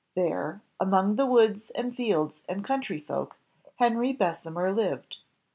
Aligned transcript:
There, 0.15 0.63
among 0.79 1.17
the 1.17 1.27
woods 1.27 1.69
and 1.75 1.95
fields 1.95 2.41
and 2.49 2.63
country 2.63 2.99
folk, 2.99 3.35
Henry 3.75 4.13
Bessemer 4.13 4.71
lived. 4.73 5.19